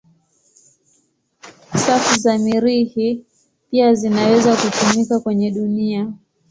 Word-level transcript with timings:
Safu 1.75 2.19
za 2.19 2.37
Mirihi 2.37 3.25
pia 3.71 3.93
zinaweza 3.93 4.55
kutumika 4.55 5.19
kwenye 5.19 5.51
dunia. 5.51 6.13